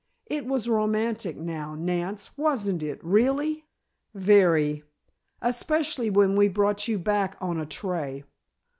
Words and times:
It 0.25 0.47
was 0.47 0.67
romantic 0.67 1.37
now, 1.37 1.75
Nance, 1.75 2.35
wasn't 2.35 2.81
it, 2.81 2.99
really?" 3.03 3.65
"Very. 4.15 4.81
Especially 5.43 6.09
when 6.09 6.35
we 6.35 6.47
brought 6.47 6.87
you 6.87 6.97
back 6.97 7.37
on 7.39 7.59
a 7.59 7.67
tray. 7.67 8.23